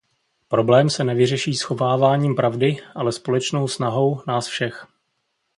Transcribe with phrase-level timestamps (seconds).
[0.47, 4.87] Problém se nevyřeší schováváním pravdy, ale společnou snahou nás všech.